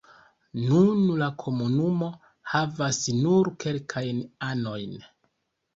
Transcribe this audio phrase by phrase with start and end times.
[0.61, 2.09] Nun la komunumo
[2.55, 4.99] havas nur kelkajn anojn.